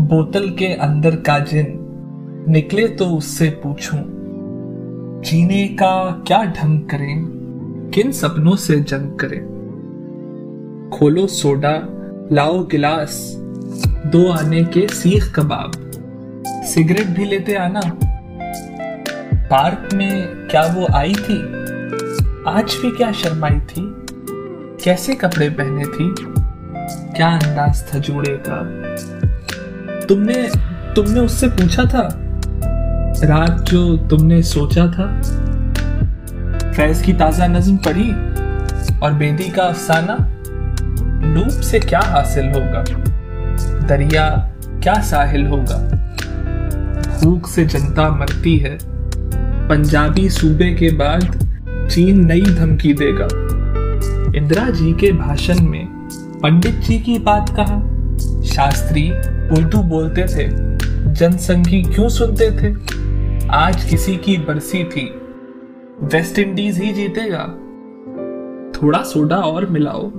[0.00, 1.66] बोतल के अंदर का जिन
[2.48, 3.98] निकले तो उससे पूछूँ,
[5.24, 7.24] जीने का क्या ढंग करें?
[7.94, 9.40] किन सपनों से जंग करें?
[10.90, 11.74] खोलो सोडा,
[12.32, 13.36] लाओ गिलास,
[14.06, 15.72] दो आने के सीख कबाब।
[16.66, 17.80] सिगरेट भी लेते आना।
[19.50, 21.38] पार्क में क्या वो आई थी?
[22.48, 23.82] आज भी क्या शर्माई थी?
[24.84, 26.14] कैसे कपड़े पहने थी?
[27.16, 28.60] क्या अंदाज था जूड़े का?
[30.10, 30.50] तुमने
[30.96, 32.08] तुमने उससे पूछा था?
[33.24, 35.22] रात जो तुमने सोचा था?
[36.72, 38.10] फैज की ताज़ा नज्म पढ़ी
[38.98, 40.16] और बेदी का अफसाना?
[41.34, 42.84] डूब से क्या हासिल होगा?
[43.86, 45.78] दरिया क्या साहिल होगा?
[47.22, 48.78] भूख से जनता मरती है।
[49.68, 51.48] पंजाबी सूबे के बाद
[51.90, 53.28] चीन नई धमकी देगा।
[54.38, 55.86] इंदिरा जी के भाषण में
[56.42, 57.99] पंडित जी की बात कहा।
[58.50, 59.10] शास्त्री
[59.50, 60.48] उर्दू बोलते थे।
[61.12, 62.74] जनसंघी क्यों सुनते थे?
[63.48, 65.14] आज किसी की बरसी थी।
[66.02, 67.44] वेस्ट इंडीज ही जीतेगा।
[68.72, 70.12] थोड़ा सोडा और मिलाओ।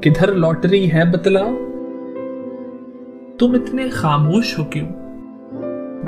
[0.00, 1.50] किधर लॉटरी है बतलाओ।
[3.38, 4.86] तुम इतने खामोश हो क्यों?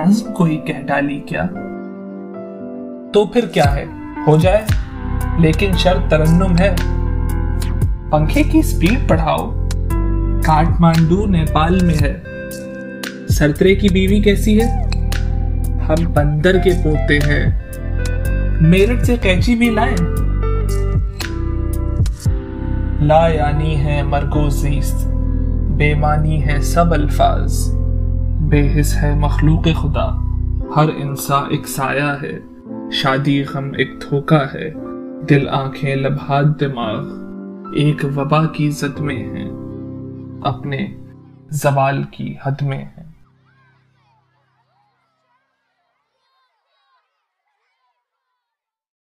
[0.01, 1.47] नज्म को ही कह डाली क्या?
[3.15, 3.87] तो फिर क्या है?
[4.25, 4.67] हो जाए।
[5.41, 6.77] लेकिन शर्त तरन्नुम है।
[8.11, 9.62] पंखे की स्पीड बढ़ाओ।
[10.43, 12.23] काठमांडू, नेपाल में है।
[13.29, 14.87] सरतरे की बीवी कैसी है?
[15.79, 17.63] हम बंदर के पोते हैं।
[18.63, 19.97] मेरठ से कैची भी लाए?
[23.07, 25.09] ला यानी है मरगोजीस्त
[25.71, 27.53] बेमानी है सब अल्फाज।
[28.51, 30.19] बेहिस है मखलूक खुदा।
[30.77, 32.41] हर इंसान एक साया है।
[32.91, 34.73] शादी गम एक धोखा है।
[35.27, 37.19] दिल आँखें लबहात दिमाग।
[37.79, 39.62] एक वबा की जद में है।
[40.47, 40.79] अपने
[41.53, 43.02] जवाल की हद में है